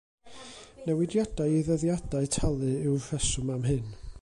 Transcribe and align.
Newidiadau 0.87 1.53
i 1.57 1.59
ddyddiadau 1.67 2.31
talu 2.37 2.73
yw'r 2.87 3.07
rheswm 3.11 3.53
am 3.59 3.69
hyn. 3.73 3.97